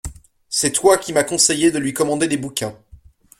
C’est 0.49 0.71
toi 0.71 0.97
qui 0.97 1.13
m’as 1.13 1.23
conseillé 1.23 1.69
de 1.69 1.77
lui 1.77 1.93
commander 1.93 2.27
des 2.27 2.37
bouquins. 2.37 2.75